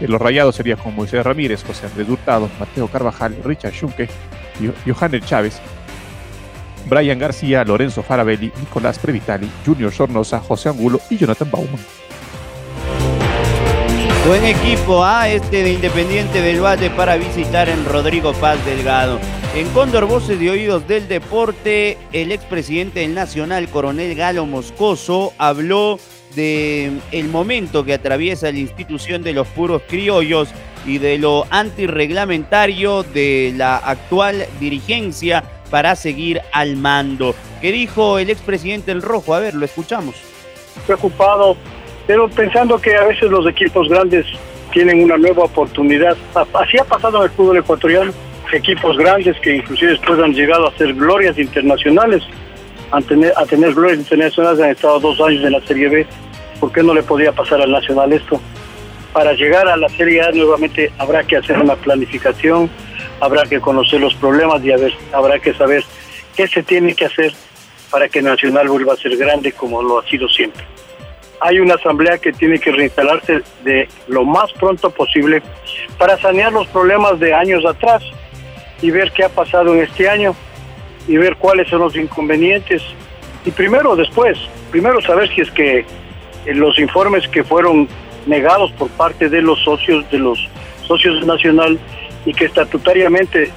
de 0.00 0.08
los 0.08 0.22
rayados 0.22 0.56
sería 0.56 0.76
con 0.76 0.94
Moisés 0.94 1.22
Ramírez, 1.22 1.62
José 1.62 1.84
Andrés 1.84 2.08
Hurtado, 2.08 2.48
Mateo 2.58 2.88
Carvajal, 2.88 3.36
Richard 3.44 3.74
Schunke, 3.74 4.08
Johannes 4.86 5.26
Chávez, 5.26 5.60
Brian 6.88 7.18
García, 7.18 7.62
Lorenzo 7.62 8.02
Farabelli, 8.02 8.50
Nicolás 8.58 8.98
Previtali, 8.98 9.50
Junior 9.66 9.92
Sornosa, 9.92 10.40
José 10.40 10.70
Angulo 10.70 10.98
y 11.10 11.18
Jonathan 11.18 11.50
Bauman. 11.50 11.78
Buen 14.24 14.44
equipo 14.44 15.04
a 15.04 15.28
este 15.28 15.64
de 15.64 15.72
Independiente 15.72 16.40
del 16.42 16.64
Valle 16.64 16.90
para 16.90 17.16
visitar 17.16 17.68
en 17.68 17.84
Rodrigo 17.84 18.32
Paz 18.34 18.64
Delgado. 18.64 19.18
En 19.56 19.68
Cóndor 19.70 20.06
Voces 20.06 20.38
de 20.38 20.48
Oídos 20.48 20.86
del 20.86 21.08
Deporte, 21.08 21.98
el 22.12 22.30
expresidente 22.30 23.00
del 23.00 23.14
Nacional, 23.14 23.68
coronel 23.68 24.14
Galo 24.14 24.46
Moscoso, 24.46 25.32
habló 25.38 25.98
de 26.36 26.92
el 27.10 27.28
momento 27.30 27.84
que 27.84 27.94
atraviesa 27.94 28.52
la 28.52 28.60
institución 28.60 29.24
de 29.24 29.32
los 29.32 29.48
puros 29.48 29.82
criollos 29.88 30.50
y 30.86 30.98
de 30.98 31.18
lo 31.18 31.44
antirreglamentario 31.50 33.02
de 33.02 33.52
la 33.56 33.76
actual 33.76 34.46
dirigencia 34.60 35.42
para 35.68 35.96
seguir 35.96 36.40
al 36.52 36.76
mando. 36.76 37.34
¿Qué 37.60 37.72
dijo 37.72 38.20
el 38.20 38.30
expresidente 38.30 38.92
El 38.92 39.02
Rojo? 39.02 39.34
A 39.34 39.40
ver, 39.40 39.54
lo 39.54 39.64
escuchamos. 39.64 40.14
Preocupado 40.86 41.56
pero 42.06 42.28
pensando 42.28 42.80
que 42.80 42.96
a 42.96 43.04
veces 43.04 43.30
los 43.30 43.46
equipos 43.46 43.88
grandes 43.88 44.26
tienen 44.72 45.02
una 45.02 45.16
nueva 45.16 45.44
oportunidad. 45.44 46.16
Así 46.34 46.78
ha 46.78 46.84
pasado 46.84 47.18
en 47.18 47.24
el 47.24 47.30
fútbol 47.30 47.58
ecuatoriano, 47.58 48.12
equipos 48.52 48.96
grandes 48.96 49.38
que 49.40 49.56
inclusive 49.56 49.92
después 49.92 50.18
han 50.18 50.32
llegado 50.32 50.68
a 50.68 50.76
ser 50.76 50.94
glorias 50.94 51.38
internacionales, 51.38 52.22
a 52.90 53.00
tener, 53.00 53.32
a 53.36 53.46
tener 53.46 53.74
glorias 53.74 53.98
internacionales, 53.98 54.60
han 54.60 54.70
estado 54.70 55.00
dos 55.00 55.20
años 55.20 55.44
en 55.44 55.52
la 55.52 55.60
Serie 55.62 55.88
B. 55.88 56.06
¿Por 56.60 56.72
qué 56.72 56.82
no 56.82 56.94
le 56.94 57.02
podía 57.02 57.32
pasar 57.32 57.60
al 57.60 57.70
Nacional 57.70 58.12
esto? 58.12 58.40
Para 59.12 59.32
llegar 59.34 59.68
a 59.68 59.76
la 59.76 59.88
Serie 59.90 60.22
A 60.22 60.30
nuevamente 60.32 60.90
habrá 60.98 61.22
que 61.22 61.36
hacer 61.36 61.58
una 61.58 61.76
planificación, 61.76 62.70
habrá 63.20 63.44
que 63.44 63.60
conocer 63.60 64.00
los 64.00 64.14
problemas 64.14 64.64
y 64.64 64.72
habrá 65.12 65.38
que 65.38 65.54
saber 65.54 65.84
qué 66.34 66.46
se 66.48 66.62
tiene 66.62 66.94
que 66.94 67.06
hacer 67.06 67.32
para 67.90 68.08
que 68.08 68.22
Nacional 68.22 68.68
vuelva 68.68 68.94
a 68.94 68.96
ser 68.96 69.16
grande 69.16 69.52
como 69.52 69.82
lo 69.82 69.98
ha 69.98 70.06
sido 70.06 70.28
siempre 70.28 70.64
hay 71.44 71.58
una 71.58 71.74
asamblea 71.74 72.18
que 72.18 72.32
tiene 72.32 72.60
que 72.60 72.70
reinstalarse 72.70 73.42
de 73.64 73.88
lo 74.06 74.24
más 74.24 74.52
pronto 74.52 74.90
posible 74.90 75.42
para 75.98 76.16
sanear 76.18 76.52
los 76.52 76.68
problemas 76.68 77.18
de 77.18 77.34
años 77.34 77.64
atrás 77.66 78.00
y 78.80 78.92
ver 78.92 79.10
qué 79.10 79.24
ha 79.24 79.28
pasado 79.28 79.74
en 79.74 79.80
este 79.80 80.08
año 80.08 80.36
y 81.08 81.16
ver 81.16 81.34
cuáles 81.36 81.68
son 81.68 81.80
los 81.80 81.96
inconvenientes. 81.96 82.80
Y 83.44 83.50
primero, 83.50 83.96
después, 83.96 84.38
primero 84.70 85.00
saber 85.00 85.34
si 85.34 85.40
es 85.40 85.50
que 85.50 85.80
eh, 85.80 86.54
los 86.54 86.78
informes 86.78 87.26
que 87.26 87.42
fueron 87.42 87.88
negados 88.26 88.70
por 88.72 88.88
parte 88.90 89.28
de 89.28 89.42
los 89.42 89.58
socios 89.64 90.08
de 90.12 90.18
los 90.18 90.38
socios 90.86 91.26
nacional 91.26 91.76
y 92.24 92.34
que 92.34 92.44
estatutariamente 92.44 93.50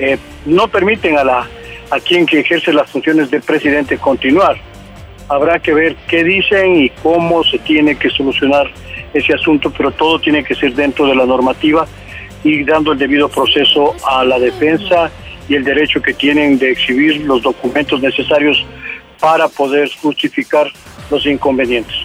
eh, 0.00 0.18
no 0.44 0.66
permiten 0.66 1.16
a 1.16 1.22
la 1.22 1.46
a 1.90 2.00
quien 2.00 2.26
que 2.26 2.40
ejerce 2.40 2.72
las 2.72 2.90
funciones 2.90 3.30
de 3.30 3.40
presidente 3.40 3.96
continuar 3.96 4.60
habrá 5.28 5.58
que 5.58 5.74
ver 5.74 5.96
qué 6.08 6.24
dicen 6.24 6.76
y 6.76 6.90
cómo 6.90 7.44
se 7.44 7.58
tiene 7.58 7.96
que 7.96 8.10
solucionar 8.10 8.70
ese 9.12 9.34
asunto, 9.34 9.72
pero 9.76 9.90
todo 9.90 10.18
tiene 10.18 10.44
que 10.44 10.54
ser 10.54 10.74
dentro 10.74 11.06
de 11.06 11.14
la 11.14 11.26
normativa 11.26 11.86
y 12.44 12.64
dando 12.64 12.92
el 12.92 12.98
debido 12.98 13.28
proceso 13.28 13.94
a 14.08 14.24
la 14.24 14.38
defensa 14.38 15.10
y 15.48 15.54
el 15.54 15.64
derecho 15.64 16.00
que 16.00 16.14
tienen 16.14 16.58
de 16.58 16.72
exhibir 16.72 17.22
los 17.22 17.42
documentos 17.42 18.00
necesarios 18.00 18.64
para 19.20 19.48
poder 19.48 19.90
justificar 20.00 20.70
los 21.10 21.24
inconvenientes. 21.26 21.96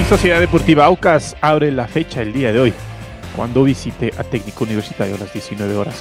Y 0.00 0.04
Sociedad 0.04 0.40
Deportiva 0.40 0.86
Aucas 0.86 1.36
abre 1.40 1.70
la 1.70 1.86
fecha 1.86 2.22
el 2.22 2.32
día 2.32 2.52
de 2.52 2.60
hoy, 2.60 2.74
cuando 3.36 3.64
visite 3.64 4.12
a 4.18 4.24
Técnico 4.24 4.64
Universitario 4.64 5.16
a 5.16 5.18
las 5.18 5.32
19 5.32 5.76
horas. 5.76 5.96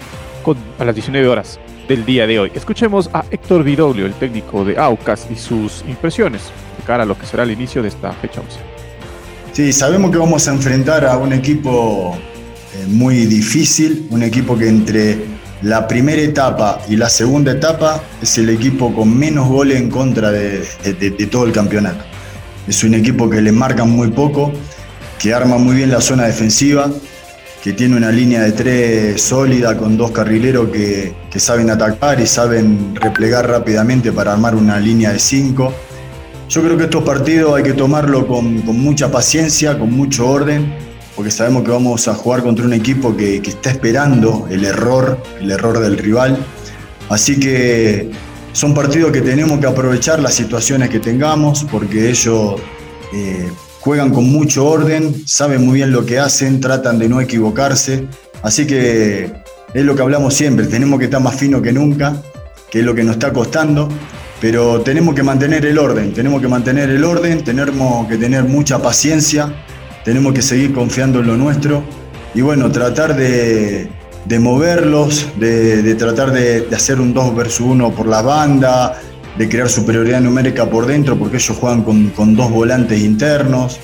A 0.80 0.86
las 0.86 0.96
19 0.96 1.28
horas 1.28 1.60
del 1.88 2.06
día 2.06 2.26
de 2.26 2.40
hoy. 2.40 2.52
Escuchemos 2.56 3.10
a 3.14 3.26
Héctor 3.30 3.64
Vidoglio, 3.64 4.06
el 4.06 4.14
técnico 4.14 4.66
de 4.66 4.78
Aucas, 4.78 5.28
y 5.30 5.36
sus 5.36 5.84
impresiones 5.88 6.44
de 6.78 6.84
cara 6.86 7.04
a 7.04 7.06
lo 7.06 7.18
que 7.18 7.26
será 7.26 7.44
el 7.44 7.52
inicio 7.52 7.82
de 7.82 7.90
esta 7.90 8.12
fecha 8.14 8.42
11. 8.42 8.60
Sí, 9.54 9.74
sabemos 9.74 10.12
que 10.12 10.18
vamos 10.18 10.48
a 10.48 10.54
enfrentar 10.54 11.06
a 11.06 11.18
un 11.18 11.34
equipo 11.34 12.18
eh, 12.76 12.86
muy 12.88 13.26
difícil, 13.26 14.08
un 14.12 14.24
equipo 14.24 14.58
que 14.58 14.70
entre 14.70 15.18
la 15.62 15.88
primera 15.88 16.22
etapa 16.22 16.82
y 16.88 16.96
la 16.96 17.10
segunda 17.10 17.52
etapa 17.52 18.02
es 18.22 18.38
el 18.38 18.50
equipo 18.50 18.94
con 18.94 19.18
menos 19.18 19.48
goles 19.48 19.78
en 19.78 19.90
contra 19.90 20.32
de, 20.32 20.64
de 20.84 21.28
todo 21.28 21.46
el 21.46 21.52
campeonato. 21.52 22.06
Es 22.68 22.84
un 22.84 22.94
equipo 22.94 23.30
que 23.30 23.42
le 23.42 23.52
marcan 23.52 23.90
muy 23.90 24.10
poco, 24.10 24.54
que 25.18 25.34
arma 25.34 25.58
muy 25.58 25.76
bien 25.76 25.92
la 25.92 26.02
zona 26.02 26.26
defensiva, 26.26 26.90
que 27.64 27.74
tiene 27.74 27.98
una 27.98 28.12
línea 28.12 28.42
de 28.42 28.52
tres 28.54 29.22
sólida 29.22 29.78
con 29.78 29.98
dos 29.98 30.12
carrileros 30.12 30.70
que, 30.70 31.14
que 31.30 31.40
saben 31.40 31.70
atacar 31.70 32.20
y 32.22 32.26
saben 32.26 32.96
replegar 32.96 33.50
rápidamente 33.50 34.12
para 34.12 34.34
armar 34.34 34.56
una 34.56 34.80
línea 34.80 35.12
de 35.12 35.20
cinco. 35.20 35.74
Yo 36.48 36.64
creo 36.64 36.78
que 36.78 36.86
estos 36.86 37.04
partidos 37.04 37.56
hay 37.56 37.64
que 37.64 37.74
tomarlo 37.74 38.26
con, 38.26 38.62
con, 38.62 38.80
mucha 38.80 39.12
paciencia, 39.12 39.78
con 39.78 39.92
mucho 39.92 40.28
orden, 40.28 40.74
porque 41.16 41.32
sabemos 41.32 41.64
que 41.64 41.72
vamos 41.72 42.08
a 42.08 42.16
jugar 42.16 42.44
contra 42.44 42.66
un 42.66 42.74
equipo 42.74 43.16
que, 43.16 43.42
que, 43.42 43.52
está 43.52 43.72
esperando 43.72 44.48
el 44.50 44.64
error, 44.64 45.22
el 45.40 45.52
error 45.52 45.80
del 45.80 45.98
rival. 45.98 46.38
Así 47.10 47.40
que 47.40 48.10
son 48.54 48.74
partidos 48.74 49.12
que 49.12 49.22
tenemos 49.22 49.60
que 49.60 49.68
aprovechar 49.68 50.20
las 50.22 50.34
situaciones 50.34 50.90
que 50.90 51.00
tengamos, 51.00 51.66
porque 51.70 52.10
ellos 52.10 52.56
eh, 53.14 53.50
juegan 53.90 54.12
con 54.12 54.30
mucho 54.30 54.68
orden, 54.68 55.24
saben 55.26 55.66
muy 55.66 55.78
bien 55.78 55.92
lo 55.92 56.06
que 56.06 56.20
hacen, 56.20 56.62
tratan 56.62 57.00
de 57.00 57.10
no 57.10 57.22
equivocarse. 57.22 58.06
Así 58.44 58.68
que 58.68 59.32
es 59.74 59.84
lo 59.84 59.96
que 59.96 60.04
hablamos 60.04 60.36
siempre, 60.36 60.68
tenemos 60.68 61.00
que 61.00 61.06
estar 61.06 61.20
más 61.20 61.34
fino 61.36 61.60
que 61.60 61.74
nunca, 61.74 62.22
que 62.70 62.82
es 62.82 62.86
lo 62.86 62.94
que 62.94 63.04
nos 63.04 63.14
está 63.14 63.34
costando 63.34 63.90
pero 64.42 64.82
tenemos 64.82 65.16
que 65.16 65.24
mantener 65.24 65.66
el 65.66 65.78
orden, 65.78 66.14
tenemos 66.14 66.40
que 66.40 66.48
mantener 66.48 66.90
el 66.90 67.04
orden, 67.04 67.44
tenemos 67.44 68.08
que 68.08 68.18
tener 68.18 68.44
mucha 68.44 68.80
paciencia, 68.80 69.52
tenemos 70.06 70.34
que 70.34 70.42
seguir 70.42 70.72
confiando 70.72 71.20
en 71.20 71.28
lo 71.28 71.36
nuestro 71.36 71.84
y 72.36 72.42
bueno, 72.42 72.72
tratar 72.72 73.16
de, 73.16 73.90
de 74.26 74.40
moverlos, 74.40 75.28
de, 75.38 75.82
de 75.82 75.96
tratar 75.96 76.32
de, 76.32 76.62
de, 76.62 76.76
hacer 76.76 77.02
un 77.02 77.14
2 77.14 77.36
versus 77.36 77.66
1 77.66 77.92
por 77.92 78.06
la 78.06 78.22
banda, 78.22 79.02
de 79.40 79.48
crear 79.48 79.70
superioridad 79.70 80.20
numérica 80.20 80.70
por 80.70 80.86
dentro, 80.86 81.18
porque 81.18 81.38
ellos 81.38 81.58
juegan 81.58 81.82
con, 81.84 82.10
con 82.10 82.36
dos 82.36 82.52
volantes 82.52 83.00
internos. 83.00 83.80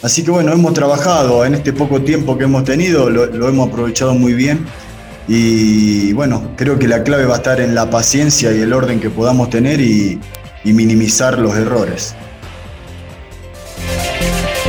Así 0.00 0.22
que 0.22 0.30
bueno, 0.30 0.52
hemos 0.52 0.74
trabajado 0.74 1.44
en 1.44 1.54
este 1.54 1.72
poco 1.72 2.02
tiempo 2.02 2.38
que 2.38 2.44
hemos 2.44 2.62
tenido, 2.62 3.10
lo, 3.10 3.48
hemos 3.48 3.68
aprovechado 3.68 4.14
muy 4.14 4.32
bien 4.32 4.64
y 5.26 6.12
bueno, 6.12 6.52
creo 6.56 6.78
que 6.78 6.86
la 6.86 7.02
clave 7.02 7.26
va 7.26 7.34
a 7.34 7.36
estar 7.38 7.60
en 7.60 7.74
la 7.74 7.90
paciencia 7.90 8.52
y 8.52 8.60
el 8.60 8.72
orden 8.72 9.00
que 9.00 9.10
podamos 9.10 9.50
tener 9.50 9.80
y, 9.80 10.20
y 10.62 10.72
minimizar 10.72 11.36
los 11.36 11.56
errores. 11.56 12.14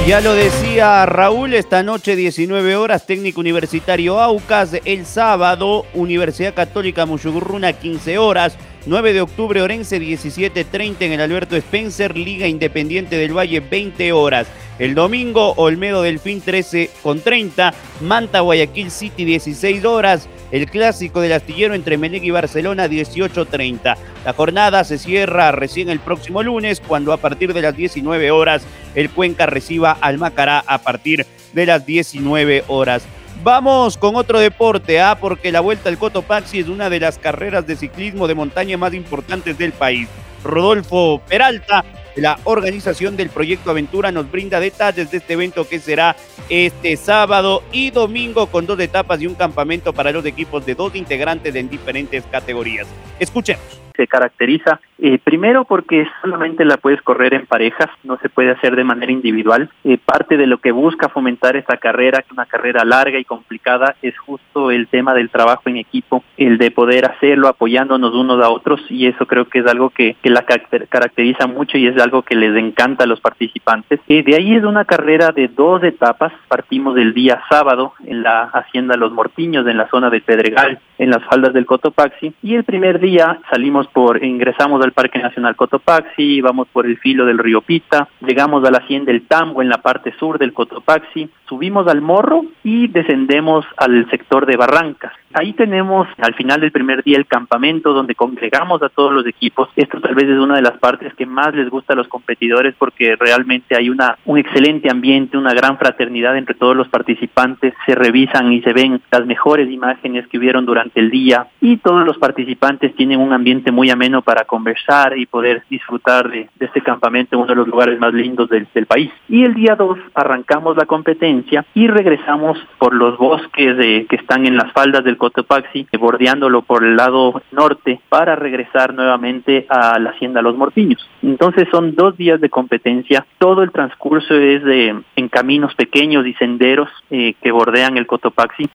Ya 0.07 0.19
lo 0.19 0.33
decía 0.33 1.05
Raúl, 1.05 1.53
esta 1.53 1.83
noche 1.83 2.15
19 2.15 2.75
horas, 2.75 3.05
técnico 3.05 3.39
universitario 3.39 4.19
Aucas, 4.19 4.71
el 4.83 5.05
sábado 5.05 5.85
Universidad 5.93 6.55
Católica 6.55 7.05
Mushugurruna 7.05 7.73
15 7.73 8.17
horas, 8.17 8.57
9 8.85 9.13
de 9.13 9.21
octubre 9.21 9.61
Orense 9.61 9.99
17.30 9.99 10.95
en 11.01 11.13
el 11.13 11.21
Alberto 11.21 11.55
Spencer, 11.55 12.17
Liga 12.17 12.47
Independiente 12.47 13.15
del 13.15 13.37
Valle 13.37 13.61
20 13.61 14.11
horas. 14.11 14.47
El 14.77 14.95
domingo 14.95 15.53
Olmedo 15.53 16.01
Delfín 16.01 16.41
13 16.41 16.89
con 17.01 17.21
30, 17.21 17.73
Manta 18.01 18.41
Guayaquil 18.41 18.91
City 18.91 19.23
16 19.23 19.85
horas, 19.85 20.27
el 20.51 20.69
clásico 20.69 21.21
del 21.21 21.33
astillero 21.33 21.75
entre 21.75 21.97
Melec 21.97 22.23
y 22.23 22.31
Barcelona 22.31 22.87
18.30. 22.87 23.95
La 24.25 24.33
jornada 24.33 24.83
se 24.83 24.97
cierra 24.97 25.51
recién 25.51 25.89
el 25.89 25.99
próximo 25.99 26.43
lunes 26.43 26.81
cuando 26.81 27.13
a 27.13 27.17
partir 27.17 27.53
de 27.53 27.61
las 27.61 27.77
19 27.77 28.31
horas 28.31 28.63
el 28.95 29.09
Cuenca 29.11 29.45
reciba 29.45 29.91
al 29.91 30.17
Macará 30.17 30.63
a 30.65 30.79
partir 30.79 31.25
de 31.53 31.65
las 31.65 31.85
19 31.85 32.65
horas. 32.67 33.03
Vamos 33.41 33.97
con 33.97 34.15
otro 34.15 34.39
deporte, 34.39 35.01
¿ah? 35.01 35.17
porque 35.19 35.51
la 35.51 35.59
Vuelta 35.59 35.89
al 35.89 35.97
Cotopaxi 35.97 36.59
es 36.59 36.67
una 36.67 36.89
de 36.89 36.99
las 36.99 37.17
carreras 37.17 37.65
de 37.65 37.75
ciclismo 37.75 38.27
de 38.27 38.35
montaña 38.35 38.77
más 38.77 38.93
importantes 38.93 39.57
del 39.57 39.71
país. 39.73 40.07
Rodolfo 40.43 41.21
Peralta, 41.27 41.83
la 42.15 42.37
organización 42.43 43.17
del 43.17 43.29
Proyecto 43.29 43.71
Aventura, 43.71 44.11
nos 44.11 44.29
brinda 44.31 44.59
detalles 44.59 45.11
de 45.11 45.17
este 45.17 45.33
evento 45.33 45.67
que 45.67 45.79
será 45.79 46.15
este 46.49 46.95
sábado 46.95 47.63
y 47.71 47.91
domingo 47.91 48.47
con 48.47 48.65
dos 48.65 48.79
etapas 48.79 49.21
y 49.21 49.27
un 49.27 49.35
campamento 49.35 49.93
para 49.93 50.11
los 50.11 50.25
equipos 50.25 50.65
de 50.65 50.75
dos 50.75 50.95
integrantes 50.95 51.55
en 51.55 51.69
diferentes 51.69 52.23
categorías. 52.25 52.87
Escuchemos 53.19 53.83
se 53.95 54.07
caracteriza 54.07 54.79
eh, 54.99 55.19
primero 55.23 55.65
porque 55.65 56.07
solamente 56.21 56.65
la 56.65 56.77
puedes 56.77 57.01
correr 57.01 57.33
en 57.33 57.45
parejas, 57.45 57.89
no 58.03 58.17
se 58.17 58.29
puede 58.29 58.51
hacer 58.51 58.75
de 58.75 58.83
manera 58.83 59.11
individual. 59.11 59.69
Eh, 59.83 59.97
parte 59.97 60.37
de 60.37 60.47
lo 60.47 60.59
que 60.59 60.71
busca 60.71 61.09
fomentar 61.09 61.55
esta 61.55 61.77
carrera, 61.77 62.19
que 62.19 62.27
es 62.27 62.31
una 62.31 62.45
carrera 62.45 62.85
larga 62.85 63.19
y 63.19 63.25
complicada, 63.25 63.95
es 64.01 64.17
justo 64.17 64.71
el 64.71 64.87
tema 64.87 65.13
del 65.13 65.29
trabajo 65.29 65.63
en 65.65 65.77
equipo, 65.77 66.23
el 66.37 66.57
de 66.57 66.71
poder 66.71 67.05
hacerlo 67.05 67.47
apoyándonos 67.47 68.13
unos 68.13 68.43
a 68.43 68.49
otros 68.49 68.81
y 68.89 69.07
eso 69.07 69.25
creo 69.25 69.45
que 69.45 69.59
es 69.59 69.67
algo 69.67 69.89
que, 69.89 70.15
que 70.21 70.29
la 70.29 70.43
caracteriza 70.43 71.47
mucho 71.47 71.77
y 71.77 71.87
es 71.87 71.99
algo 72.01 72.21
que 72.21 72.35
les 72.35 72.55
encanta 72.55 73.03
a 73.03 73.07
los 73.07 73.19
participantes. 73.19 73.99
Eh, 74.07 74.23
de 74.23 74.35
ahí 74.35 74.55
es 74.55 74.63
una 74.63 74.85
carrera 74.85 75.29
de 75.29 75.47
dos 75.47 75.83
etapas, 75.83 76.31
partimos 76.47 76.95
del 76.95 77.13
día 77.13 77.41
sábado 77.49 77.93
en 78.05 78.23
la 78.23 78.43
hacienda 78.43 78.95
Los 78.95 79.11
Mortiños, 79.11 79.67
en 79.67 79.77
la 79.77 79.89
zona 79.89 80.09
de 80.09 80.21
Pedregal, 80.21 80.79
en 80.97 81.09
las 81.09 81.23
faldas 81.25 81.53
del 81.53 81.65
Cotopaxi 81.65 82.33
y 82.41 82.55
el 82.55 82.63
primer 82.63 82.99
día 82.99 83.39
salimos 83.49 83.87
por, 83.87 84.23
ingresamos 84.23 84.82
al 84.83 84.91
Parque 84.93 85.19
Nacional 85.19 85.55
Cotopaxi, 85.55 86.41
vamos 86.41 86.67
por 86.71 86.85
el 86.85 86.97
filo 86.97 87.25
del 87.25 87.37
río 87.37 87.61
Pita, 87.61 88.07
llegamos 88.21 88.63
a 88.65 88.71
la 88.71 88.79
hacienda 88.79 89.11
del 89.11 89.27
Tambo 89.27 89.61
en 89.61 89.69
la 89.69 89.79
parte 89.79 90.13
sur 90.19 90.37
del 90.37 90.53
Cotopaxi, 90.53 91.29
subimos 91.47 91.87
al 91.87 92.01
Morro 92.01 92.45
y 92.63 92.87
descendemos 92.87 93.65
al 93.77 94.09
sector 94.09 94.45
de 94.45 94.57
Barrancas. 94.57 95.13
Ahí 95.33 95.53
tenemos 95.53 96.07
al 96.19 96.35
final 96.35 96.61
del 96.61 96.71
primer 96.71 97.03
día 97.03 97.17
el 97.17 97.25
campamento 97.25 97.91
donde 97.91 98.13
congregamos 98.13 98.83
a 98.83 98.89
todos 98.89 99.11
los 99.11 99.25
equipos. 99.25 99.67
Esto 99.75 99.99
tal 99.99 100.13
vez 100.13 100.25
es 100.25 100.37
una 100.37 100.55
de 100.55 100.61
las 100.61 100.77
partes 100.77 101.11
que 101.15 101.25
más 101.25 101.55
les 101.55 101.69
gusta 101.69 101.93
a 101.93 101.95
los 101.95 102.07
competidores 102.07 102.75
porque 102.77 103.15
realmente 103.15 103.75
hay 103.75 103.89
una 103.89 104.15
un 104.25 104.37
excelente 104.37 104.91
ambiente, 104.91 105.35
una 105.35 105.53
gran 105.53 105.79
fraternidad 105.79 106.37
entre 106.37 106.53
todos 106.53 106.75
los 106.75 106.87
participantes. 106.87 107.73
Se 107.87 107.95
revisan 107.95 108.53
y 108.53 108.61
se 108.61 108.73
ven 108.73 109.01
las 109.11 109.25
mejores 109.25 109.71
imágenes 109.71 110.27
que 110.27 110.37
hubieron 110.37 110.67
durante 110.67 110.99
el 110.99 111.09
día 111.09 111.47
y 111.59 111.77
todos 111.77 112.05
los 112.05 112.19
participantes 112.19 112.95
tienen 112.95 113.19
un 113.19 113.33
ambiente 113.33 113.71
muy 113.71 113.89
ameno 113.89 114.21
para 114.21 114.45
conversar 114.45 115.17
y 115.17 115.25
poder 115.25 115.63
disfrutar 115.67 116.29
de, 116.29 116.47
este 116.59 116.81
campamento 116.81 117.35
en 117.35 117.41
uno 117.41 117.49
de 117.49 117.55
los 117.55 117.67
lugares 117.67 117.99
más 117.99 118.13
lindos 118.13 118.49
del, 118.49 118.67
país. 118.85 119.11
Y 119.29 119.43
el 119.43 119.53
día 119.53 119.75
2 119.75 119.97
arrancamos 120.13 120.75
la 120.75 120.85
competencia 120.85 121.65
y 121.73 121.87
regresamos 121.87 122.59
por 122.77 122.93
los 122.93 123.17
bosques 123.17 123.77
que 124.07 124.15
están 124.15 124.45
en 124.45 124.57
las 124.57 124.71
faldas 124.73 125.03
del 125.03 125.17
Cotopaxi, 125.23 125.87
bordeándolo 125.97 126.63
por 126.63 126.83
el 126.83 126.97
lado 126.97 127.41
norte 127.51 128.01
para 128.09 128.35
regresar 128.35 128.93
nuevamente 128.93 129.65
a 129.69 129.97
la 129.97 130.09
hacienda 130.09 130.41
Los 130.41 130.57
Mortiños. 130.57 130.99
Entonces 131.21 131.65
son 131.71 131.95
dos 131.95 132.17
días 132.17 132.41
de 132.41 132.49
competencia, 132.49 133.25
todo 133.37 133.63
el 133.63 133.71
transcurso 133.71 134.33
es 134.33 134.61
de 134.65 135.01
en 135.15 135.29
caminos 135.29 135.73
pequeños 135.75 136.27
y 136.27 136.33
senderos 136.33 136.89
eh, 137.09 137.35
que 137.41 137.51
bordean 137.51 137.97
el 137.97 138.05
Cotopaxi. 138.05 138.69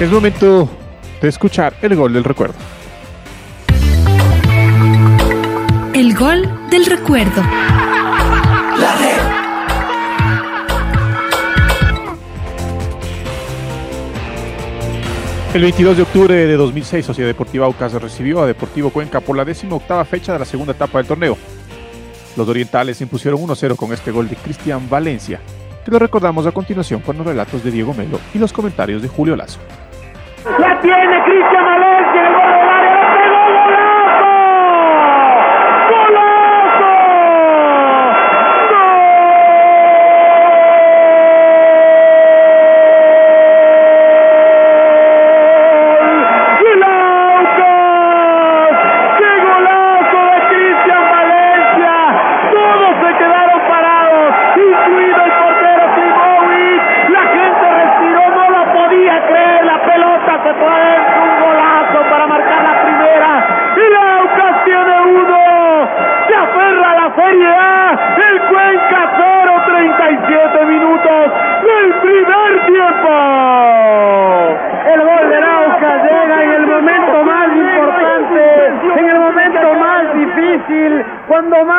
Es 0.00 0.10
momento 0.12 0.70
de 1.20 1.28
escuchar 1.28 1.74
el 1.82 1.96
gol 1.96 2.12
del 2.12 2.22
recuerdo. 2.22 2.54
El 5.94 6.14
gol 6.14 6.48
del 6.70 6.86
recuerdo. 6.86 7.42
El 15.52 15.62
22 15.62 15.96
de 15.96 16.02
octubre 16.04 16.32
de 16.32 16.56
2006, 16.56 17.04
Sociedad 17.04 17.28
Deportiva 17.28 17.66
Aucas 17.66 17.92
recibió 17.94 18.40
a 18.40 18.46
Deportivo 18.46 18.90
Cuenca 18.90 19.18
por 19.18 19.36
la 19.36 19.44
18 19.44 20.04
fecha 20.04 20.32
de 20.32 20.38
la 20.38 20.44
segunda 20.44 20.74
etapa 20.74 20.98
del 20.98 21.08
torneo. 21.08 21.36
Los 22.36 22.48
orientales 22.48 23.00
impusieron 23.00 23.40
1-0 23.40 23.74
con 23.74 23.92
este 23.92 24.12
gol 24.12 24.28
de 24.28 24.36
Cristian 24.36 24.88
Valencia. 24.88 25.40
que 25.84 25.90
lo 25.90 25.98
recordamos 25.98 26.46
a 26.46 26.52
continuación 26.52 27.00
con 27.00 27.18
los 27.18 27.26
relatos 27.26 27.64
de 27.64 27.72
Diego 27.72 27.92
Melo 27.94 28.20
y 28.32 28.38
los 28.38 28.52
comentarios 28.52 29.02
de 29.02 29.08
Julio 29.08 29.34
Lazo. 29.34 29.58
La 30.44 30.80
tiene 30.80 31.24
Cristian 31.24 31.79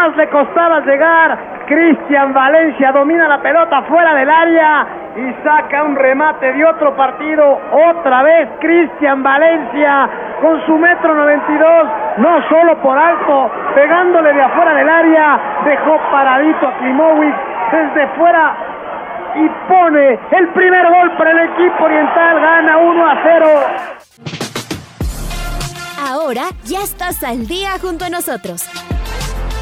más 0.02 0.18
le 0.18 0.28
costaba 0.30 0.80
llegar, 0.80 1.38
Cristian 1.68 2.34
Valencia 2.34 2.92
domina 2.92 3.28
la 3.28 3.40
pelota 3.40 3.84
fuera 3.84 4.16
del 4.16 4.30
área 4.30 4.88
y 5.16 5.44
saca 5.44 5.84
un 5.84 5.96
remate 5.96 6.54
de 6.54 6.66
otro 6.66 6.96
partido. 6.96 7.60
Otra 7.90 8.24
vez 8.24 8.50
Cristian 8.60 9.22
Valencia 9.22 10.10
con 10.42 10.66
su 10.66 10.76
metro 10.78 11.14
92, 11.14 11.88
no 12.18 12.50
solo 12.50 12.82
por 12.82 12.98
alto, 12.98 13.52
pegándole 13.76 14.34
de 14.34 14.42
afuera 14.42 14.74
del 14.74 14.90
área, 14.90 15.40
dejó 15.66 16.00
paradito 16.12 16.68
a 16.68 16.78
Klimovic 16.80 17.36
desde 17.72 18.08
fuera 18.18 18.56
y 19.36 19.50
pone 19.72 20.20
el 20.32 20.48
primer 20.50 20.90
gol 20.90 21.12
para 21.16 21.32
el 21.32 21.40
equipo 21.50 21.84
oriental, 21.84 22.40
gana 22.42 22.78
1 22.78 23.08
a 23.08 23.18
0. 23.24 23.48
Ahora 26.10 26.44
ya 26.64 26.80
estás 26.80 27.24
al 27.24 27.46
día 27.48 27.70
junto 27.80 28.06
a 28.06 28.10
nosotros. 28.10 28.68